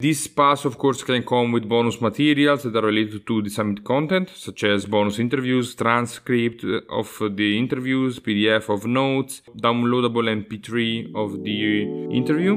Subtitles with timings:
[0.00, 3.82] This pass, of course, can come with bonus materials that are related to the summit
[3.82, 11.42] content, such as bonus interviews, transcript of the interviews, PDF of notes, downloadable MP3 of
[11.42, 11.82] the
[12.14, 12.54] interview.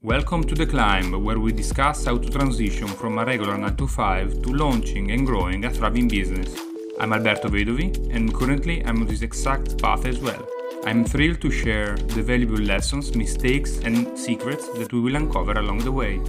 [0.00, 3.88] Welcome to The Climb, where we discuss how to transition from a regular 9 to
[3.88, 6.54] 5 to launching and growing a thriving business.
[7.00, 10.46] I'm Alberto Vedovi, and currently I'm on this exact path as well.
[10.84, 15.78] I'm thrilled to share the valuable lessons, mistakes, and secrets that we will uncover along
[15.78, 16.20] the way.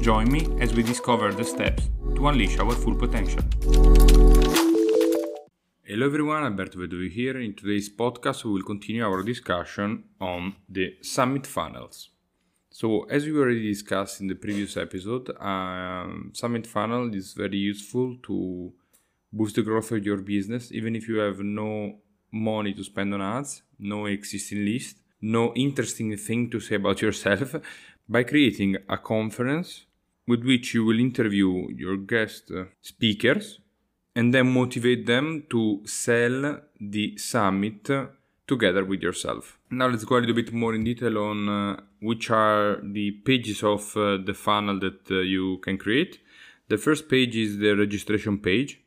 [0.00, 3.42] Join me as we discover the steps to unleash our full potential.
[5.84, 7.38] Hello everyone, Alberto Vedovi here.
[7.40, 12.10] In today's podcast, we will continue our discussion on the summit funnels.
[12.70, 18.16] So, as we already discussed in the previous episode, um, summit funnel is very useful
[18.24, 18.72] to
[19.32, 21.98] boost the growth of your business, even if you have no
[22.34, 27.54] money to spend on ads, no existing list, no interesting thing to say about yourself,
[28.08, 29.86] by creating a conference
[30.26, 33.60] with which you will interview your guest uh, speakers
[34.16, 37.88] and then motivate them to sell the summit
[38.46, 39.58] together with yourself.
[39.70, 43.62] Now let's go a little bit more in detail on uh, which are the pages
[43.62, 46.20] of uh, the funnel that uh, you can create.
[46.68, 48.80] The first page is the registration page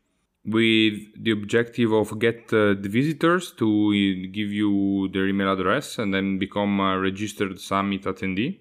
[0.47, 6.13] with the objective of get uh, the visitors to give you their email address and
[6.13, 8.57] then become a registered summit attendee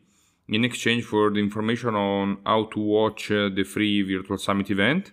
[0.49, 5.13] in exchange for the information on how to watch uh, the free virtual summit event.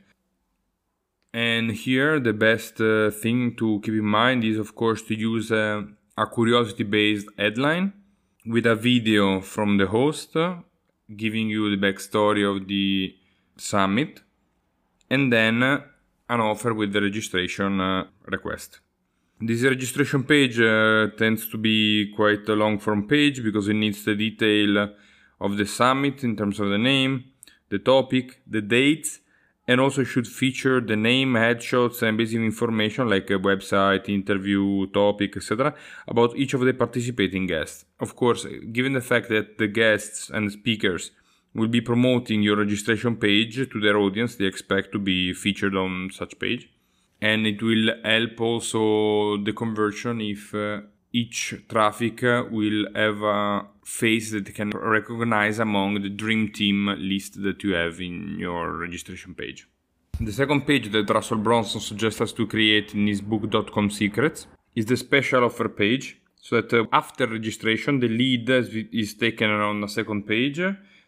[1.31, 5.51] And here the best uh, thing to keep in mind is of course to use
[5.51, 5.83] uh,
[6.17, 7.93] a curiosity based headline
[8.45, 10.55] with a video from the host uh,
[11.15, 13.15] giving you the backstory of the
[13.57, 14.21] summit.
[15.09, 15.81] And then uh,
[16.33, 18.79] an offer with the registration uh, request.
[19.39, 24.03] This registration page uh, tends to be quite a long form page because it needs
[24.05, 24.89] the detail
[25.39, 27.25] of the summit in terms of the name,
[27.69, 29.19] the topic, the dates,
[29.67, 35.37] and also should feature the name, headshots, and basic information like a website, interview, topic,
[35.37, 35.73] etc.
[36.07, 37.85] about each of the participating guests.
[37.99, 41.11] Of course, given the fact that the guests and speakers
[41.53, 44.35] will be promoting your registration page to their audience.
[44.35, 46.69] They expect to be featured on such page.
[47.21, 50.81] And it will help also the conversion if uh,
[51.13, 57.41] each traffic uh, will have a face that can recognize among the dream team list
[57.43, 59.67] that you have in your registration page.
[60.19, 64.47] The second page that Russell Brunson suggests us to create in his book DotCom Secrets
[64.75, 66.19] is the special offer page.
[66.41, 70.59] So that uh, after registration the lead is taken on a second page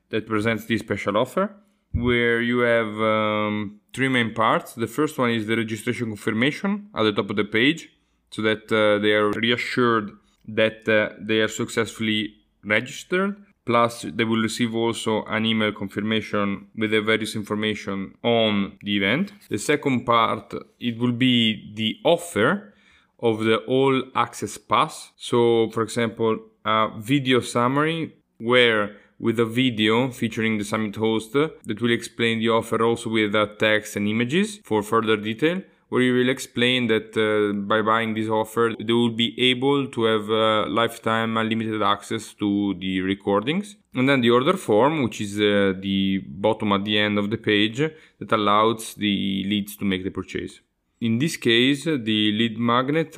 [0.10, 1.56] that presents this special offer
[1.96, 4.74] where you have um, three main parts.
[4.74, 7.90] The first one is the registration confirmation at the top of the page
[8.32, 10.12] so that uh, they are reassured
[10.48, 13.38] that uh, they are successfully registered.
[13.66, 19.32] Plus, they will receive also an email confirmation with the various information on the event.
[19.50, 22.76] The second part, it will be the offer
[23.20, 25.12] of the all access pass.
[25.16, 31.82] So, for example, a video summary where with a video featuring the summit host that
[31.82, 34.60] will explain the offer also with uh, text and images.
[34.64, 39.12] For further detail where you will explain that uh, by buying this offer they will
[39.12, 43.78] be able to have uh, lifetime unlimited access to the recordings.
[43.94, 47.38] And then the order form which is uh, the bottom at the end of the
[47.38, 47.78] page
[48.20, 50.60] that allows the leads to make the purchase.
[51.02, 53.16] In this case the lead magnet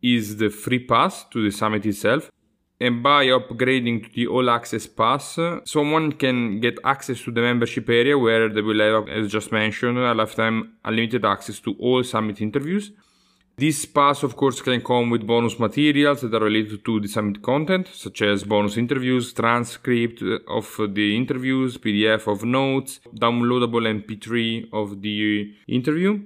[0.00, 2.30] is the free pass to the summit itself
[2.80, 7.88] and by upgrading to the all access pass someone can get access to the membership
[7.88, 12.40] area where they will have as just mentioned a lifetime unlimited access to all summit
[12.40, 12.92] interviews.
[13.56, 17.42] This pass of course can come with bonus materials that are related to the summit
[17.42, 25.02] content such as bonus interviews transcript of the interviews pdf of notes downloadable mp3 of
[25.02, 26.20] the interview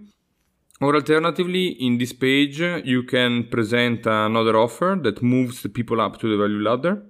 [0.82, 6.18] or alternatively, in this page, you can present another offer that moves the people up
[6.20, 7.02] to the value ladder,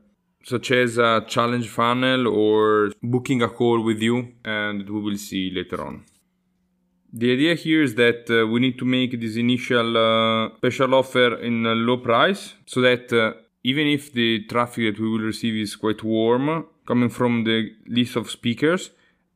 [0.45, 5.51] such as a challenge funnel or booking a call with you, and we will see
[5.51, 6.05] later on.
[7.15, 11.37] The idea here is that uh, we need to make this initial uh, special offer
[11.37, 13.35] in a low price so that uh,
[13.65, 18.17] even if the traffic that we will receive is quite warm, coming from the list
[18.17, 18.91] of speakers,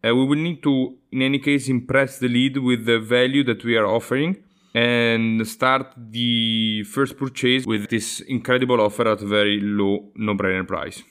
[0.07, 3.65] uh, we will need to, in any case, impress the lead with the value that
[3.65, 4.37] we are offering
[4.75, 11.03] and start the first purchase with this incredible offer at a very low no-brainer price.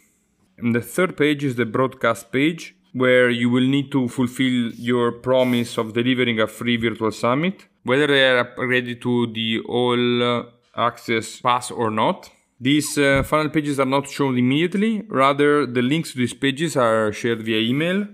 [0.58, 5.12] And the third page is the broadcast page where you will need to fulfill your
[5.12, 10.46] promise of delivering a free virtual summit, whether they are ready to the all
[10.78, 12.30] access pass or not.
[12.62, 17.12] These uh, funnel pages are not shown immediately, rather, the links to these pages are
[17.12, 18.08] shared via email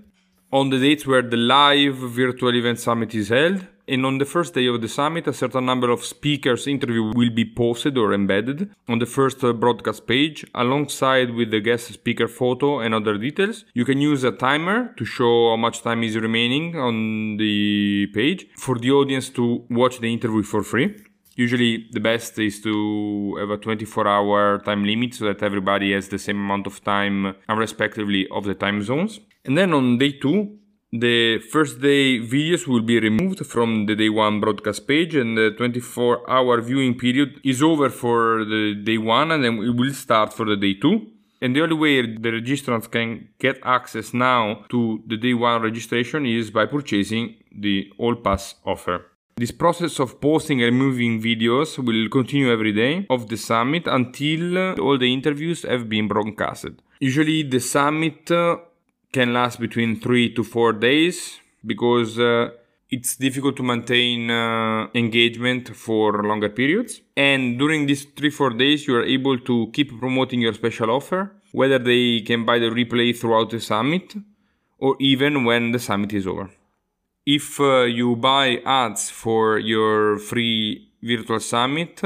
[0.52, 3.66] on the dates where the live virtual event summit is held.
[3.88, 7.30] And on the first day of the summit, a certain number of speakers' interview will
[7.30, 12.28] be posted or embedded on the first uh, broadcast page, alongside with the guest speaker
[12.28, 13.64] photo and other details.
[13.74, 18.46] You can use a timer to show how much time is remaining on the page
[18.56, 20.94] for the audience to watch the interview for free.
[21.34, 26.08] Usually, the best is to have a 24 hour time limit so that everybody has
[26.08, 29.18] the same amount of time, irrespectively of the time zones.
[29.44, 30.58] And then on day two,
[30.92, 35.50] the first day videos will be removed from the day one broadcast page, and the
[35.56, 40.32] 24 hour viewing period is over for the day one, and then it will start
[40.32, 41.06] for the day two.
[41.40, 46.24] And the only way the registrants can get access now to the day one registration
[46.24, 49.06] is by purchasing the All Pass offer.
[49.36, 54.78] This process of posting and removing videos will continue every day of the summit until
[54.78, 56.80] all the interviews have been broadcasted.
[57.00, 58.58] Usually, the summit uh,
[59.12, 62.48] can last between three to four days because uh,
[62.90, 67.00] it's difficult to maintain uh, engagement for longer periods.
[67.16, 71.32] And during these three, four days, you are able to keep promoting your special offer,
[71.52, 74.14] whether they can buy the replay throughout the summit
[74.78, 76.50] or even when the summit is over.
[77.24, 82.02] If uh, you buy ads for your free virtual summit,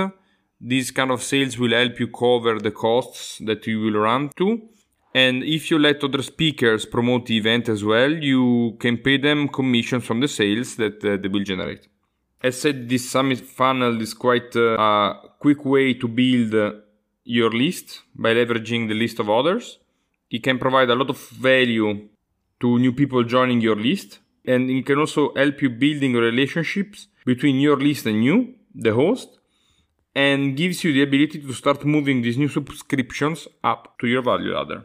[0.61, 4.69] these kind of sales will help you cover the costs that you will run to
[5.17, 9.49] and if you let other speakers promote the event as well, you can pay them
[9.49, 11.89] commissions from the sales that uh, they will generate.
[12.43, 16.73] As said, this summit funnel is quite uh, a quick way to build uh,
[17.25, 19.79] your list by leveraging the list of others.
[20.31, 22.09] It can provide a lot of value
[22.61, 27.59] to new people joining your list, and it can also help you building relationships between
[27.59, 29.39] your list and you, the host,
[30.15, 34.53] and gives you the ability to start moving these new subscriptions up to your value
[34.53, 34.85] ladder.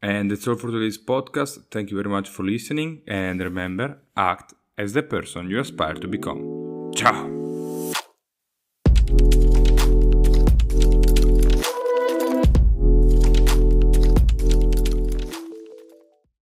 [0.00, 1.64] And that's all for today's podcast.
[1.70, 3.02] Thank you very much for listening.
[3.06, 6.92] And remember, act as the person you aspire to become.
[6.94, 7.38] Ciao!